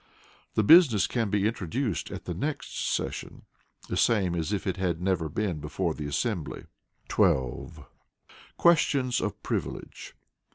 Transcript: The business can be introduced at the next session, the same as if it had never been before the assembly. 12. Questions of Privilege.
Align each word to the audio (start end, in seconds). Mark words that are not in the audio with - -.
The 0.55 0.63
business 0.63 1.05
can 1.05 1.29
be 1.29 1.45
introduced 1.45 2.09
at 2.09 2.25
the 2.25 2.33
next 2.33 2.89
session, 2.91 3.43
the 3.87 3.95
same 3.95 4.33
as 4.33 4.51
if 4.51 4.65
it 4.65 4.77
had 4.77 4.99
never 4.99 5.29
been 5.29 5.59
before 5.59 5.93
the 5.93 6.07
assembly. 6.07 6.65
12. 7.07 7.85
Questions 8.57 9.21
of 9.21 9.43
Privilege. 9.43 10.15